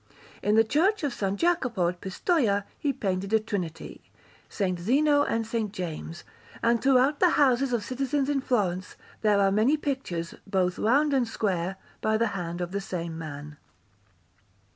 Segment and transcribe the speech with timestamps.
[0.41, 1.35] In the Church of S.
[1.35, 4.09] Jacopo at Pistoia he painted a Trinity,
[4.49, 4.73] S.
[4.79, 5.63] Zeno, and S.
[5.71, 6.23] James;
[6.63, 11.27] and throughout the houses of citizens in Florence there are many pictures, both round and
[11.27, 13.57] square, by the hand of the same man.